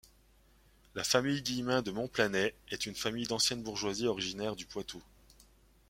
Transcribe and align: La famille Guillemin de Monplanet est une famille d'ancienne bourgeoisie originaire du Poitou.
La 0.95 1.03
famille 1.03 1.43
Guillemin 1.43 1.83
de 1.83 1.91
Monplanet 1.91 2.55
est 2.71 2.87
une 2.87 2.95
famille 2.95 3.27
d'ancienne 3.27 3.61
bourgeoisie 3.61 4.07
originaire 4.07 4.55
du 4.55 4.65
Poitou. 4.65 5.03